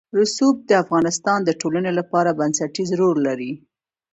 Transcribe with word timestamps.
رسوب 0.19 0.55
د 0.69 0.71
افغانستان 0.83 1.39
د 1.43 1.49
ټولنې 1.61 1.91
لپاره 1.99 2.37
بنسټيز 2.39 2.89
رول 3.01 3.17
لري. 3.27 3.51